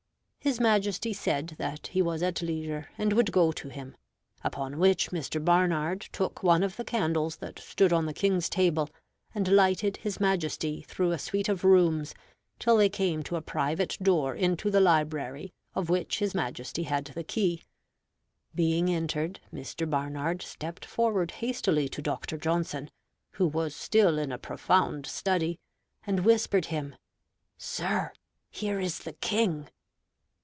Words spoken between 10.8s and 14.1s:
through a suite of rooms, till they came to a private